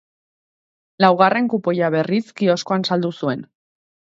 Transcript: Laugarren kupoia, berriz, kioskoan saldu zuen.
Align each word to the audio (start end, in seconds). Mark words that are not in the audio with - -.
Laugarren 1.03 1.49
kupoia, 1.55 1.91
berriz, 1.99 2.25
kioskoan 2.41 2.89
saldu 2.91 3.13
zuen. 3.21 3.45